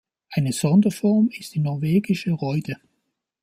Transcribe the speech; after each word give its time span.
Eine 0.31 0.51
Sonderform 0.51 1.29
ist 1.31 1.53
die 1.53 1.59
„Norwegische 1.59 2.31
Räude“. 2.31 2.77